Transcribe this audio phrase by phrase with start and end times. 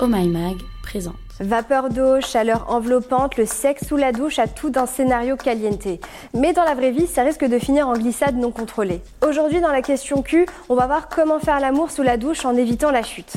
[0.00, 1.16] Oh My Mag présente.
[1.40, 5.88] Vapeur d'eau, chaleur enveloppante, le sexe sous la douche a tout d'un scénario caliente.
[6.34, 9.00] Mais dans la vraie vie, ça risque de finir en glissade non contrôlée.
[9.26, 12.54] Aujourd'hui, dans la question Q, on va voir comment faire l'amour sous la douche en
[12.54, 13.32] évitant la chute.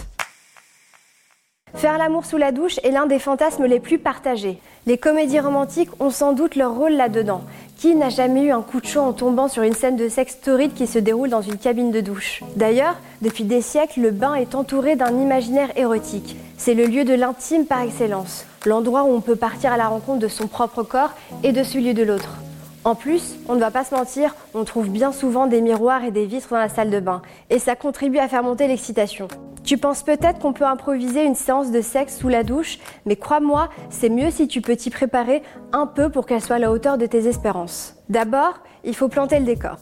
[1.73, 4.59] Faire l'amour sous la douche est l'un des fantasmes les plus partagés.
[4.85, 7.41] Les comédies romantiques ont sans doute leur rôle là-dedans.
[7.77, 10.39] Qui n'a jamais eu un coup de chaud en tombant sur une scène de sexe
[10.41, 12.43] torride qui se déroule dans une cabine de douche?
[12.55, 16.35] D'ailleurs, depuis des siècles, le bain est entouré d'un imaginaire érotique.
[16.63, 20.19] C'est le lieu de l'intime par excellence, l'endroit où on peut partir à la rencontre
[20.19, 21.09] de son propre corps
[21.41, 22.37] et de celui de l'autre.
[22.83, 26.11] En plus, on ne va pas se mentir, on trouve bien souvent des miroirs et
[26.11, 29.27] des vitres dans la salle de bain, et ça contribue à faire monter l'excitation.
[29.63, 33.69] Tu penses peut-être qu'on peut improviser une séance de sexe sous la douche, mais crois-moi,
[33.89, 35.41] c'est mieux si tu peux t'y préparer
[35.73, 37.95] un peu pour qu'elle soit à la hauteur de tes espérances.
[38.07, 39.77] D'abord, il faut planter le décor.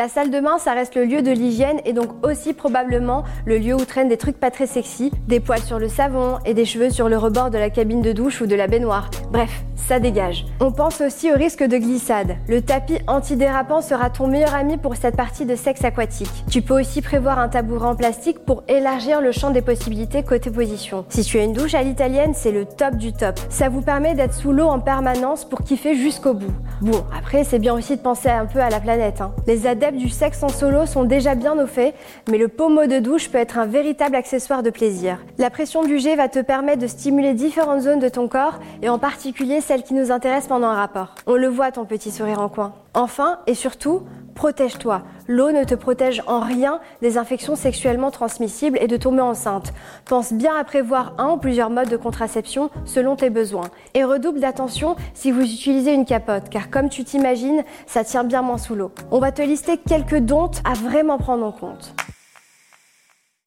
[0.00, 3.58] La salle de bain, ça reste le lieu de l'hygiène et donc aussi probablement le
[3.58, 6.64] lieu où traînent des trucs pas très sexy, des poils sur le savon et des
[6.64, 9.10] cheveux sur le rebord de la cabine de douche ou de la baignoire.
[9.30, 9.50] Bref,
[9.88, 10.46] ça dégage.
[10.60, 12.36] On pense aussi au risque de glissade.
[12.48, 16.44] Le tapis antidérapant sera ton meilleur ami pour cette partie de sexe aquatique.
[16.50, 20.50] Tu peux aussi prévoir un tabouret en plastique pour élargir le champ des possibilités côté
[20.50, 21.04] position.
[21.08, 23.38] Si tu as une douche à l'italienne, c'est le top du top.
[23.48, 26.52] Ça vous permet d'être sous l'eau en permanence pour kiffer jusqu'au bout.
[26.80, 29.20] Bon, après, c'est bien aussi de penser un peu à la planète.
[29.20, 29.32] Hein.
[29.46, 31.94] Les adeptes du sexe en solo sont déjà bien au fait,
[32.30, 35.18] mais le pommeau de douche peut être un véritable accessoire de plaisir.
[35.38, 38.88] La pression du jet va te permettre de stimuler différentes zones de ton corps, et
[38.88, 41.14] en particulier celles qui nous intéressent pendant un rapport.
[41.28, 42.72] On le voit, ton petit sourire en coin.
[42.92, 44.02] Enfin, et surtout,
[44.34, 45.02] protège-toi.
[45.28, 49.72] L'eau ne te protège en rien des infections sexuellement transmissibles et de tomber enceinte.
[50.06, 53.68] Pense bien à prévoir un ou plusieurs modes de contraception selon tes besoins.
[53.94, 58.42] Et redouble d'attention si vous utilisez une capote, car comme tu t'imagines, ça tient bien
[58.42, 58.90] moins sous l'eau.
[59.12, 61.94] On va te lister quelques dontes à vraiment prendre en compte.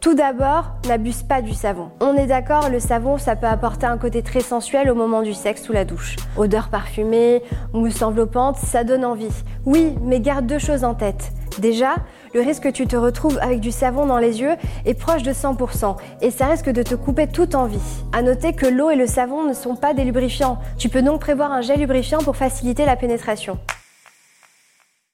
[0.03, 1.89] Tout d'abord, n'abuse pas du savon.
[2.01, 5.33] On est d'accord, le savon, ça peut apporter un côté très sensuel au moment du
[5.33, 6.17] sexe sous la douche.
[6.35, 9.31] Odeur parfumée, mousse enveloppante, ça donne envie.
[9.65, 11.31] Oui, mais garde deux choses en tête.
[11.59, 11.95] Déjà,
[12.33, 14.55] le risque que tu te retrouves avec du savon dans les yeux
[14.85, 17.79] est proche de 100% et ça risque de te couper toute envie.
[18.11, 20.59] À noter que l'eau et le savon ne sont pas des lubrifiants.
[20.77, 23.57] Tu peux donc prévoir un gel lubrifiant pour faciliter la pénétration.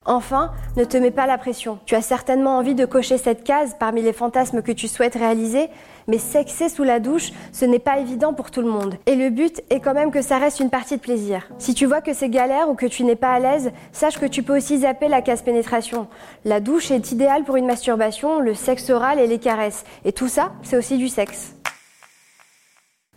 [0.10, 1.78] Enfin, ne te mets pas la pression.
[1.86, 5.70] Tu as certainement envie de cocher cette case parmi les fantasmes que tu souhaites réaliser,
[6.08, 8.96] mais sexer sous la douche, ce n'est pas évident pour tout le monde.
[9.06, 11.48] Et le but est quand même que ça reste une partie de plaisir.
[11.60, 14.26] Si tu vois que c'est galère ou que tu n'es pas à l'aise, sache que
[14.26, 16.08] tu peux aussi zapper la case pénétration.
[16.44, 19.84] La douche est idéale pour une masturbation, le sexe oral et les caresses.
[20.06, 21.54] Et tout ça, c'est aussi du sexe.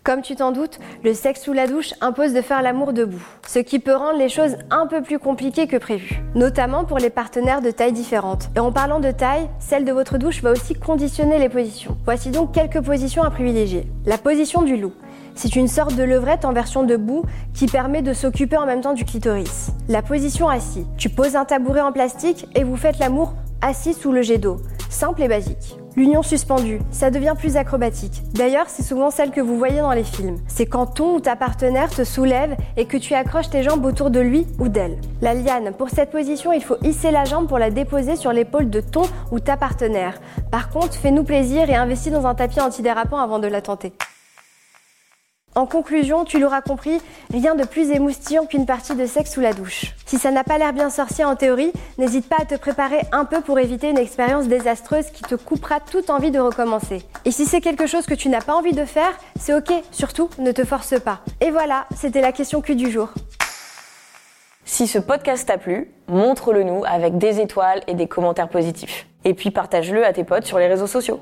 [0.04, 3.60] Comme tu t'en doutes, le sexe sous la douche impose de faire l'amour debout, ce
[3.60, 7.62] qui peut rendre les choses un peu plus compliquées que prévu, notamment pour les partenaires
[7.62, 8.48] de tailles différentes.
[8.56, 11.96] Et en parlant de taille, celle de votre douche va aussi conditionner les positions.
[12.04, 13.86] Voici donc quelques positions à privilégier.
[14.04, 14.92] La position du loup.
[15.36, 17.22] C'est une sorte de levrette en version debout
[17.54, 19.70] qui permet de s'occuper en même temps du clitoris.
[19.88, 20.84] La position assis.
[20.98, 24.56] Tu poses un tabouret en plastique et vous faites l'amour assis sous le jet d'eau.
[24.92, 25.78] Simple et basique.
[25.96, 28.22] L'union suspendue, ça devient plus acrobatique.
[28.34, 30.36] D'ailleurs, c'est souvent celle que vous voyez dans les films.
[30.46, 34.10] C'est quand ton ou ta partenaire te soulève et que tu accroches tes jambes autour
[34.10, 34.98] de lui ou d'elle.
[35.22, 38.68] La liane, pour cette position, il faut hisser la jambe pour la déposer sur l'épaule
[38.68, 40.20] de ton ou ta partenaire.
[40.50, 43.94] Par contre, fais-nous plaisir et investis dans un tapis antidérapant avant de la tenter.
[45.54, 46.98] En conclusion, tu l'auras compris,
[47.30, 49.94] rien de plus émoustillant qu'une partie de sexe sous la douche.
[50.06, 53.26] Si ça n'a pas l'air bien sorcier en théorie, n'hésite pas à te préparer un
[53.26, 57.02] peu pour éviter une expérience désastreuse qui te coupera toute envie de recommencer.
[57.26, 60.30] Et si c'est quelque chose que tu n'as pas envie de faire, c'est ok, surtout
[60.38, 61.20] ne te force pas.
[61.42, 63.10] Et voilà, c'était la question Q du jour.
[64.64, 69.06] Si ce podcast t'a plu, montre-le nous avec des étoiles et des commentaires positifs.
[69.26, 71.20] Et puis partage-le à tes potes sur les réseaux sociaux.